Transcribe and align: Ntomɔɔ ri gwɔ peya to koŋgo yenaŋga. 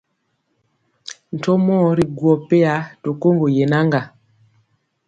Ntomɔɔ 1.35 1.87
ri 1.97 2.05
gwɔ 2.17 2.31
peya 2.47 2.73
to 3.01 3.09
koŋgo 3.21 3.47
yenaŋga. 3.55 4.01